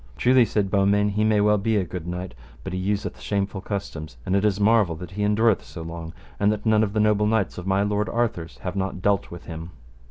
[0.17, 4.17] Truly, said Beaumains, he may well be a good knight, but he useth shameful customs,
[4.25, 7.59] and it is marvel that he endureth so long that none of the noble knights
[7.59, 9.69] of my lord Arthur's have not dealt with him.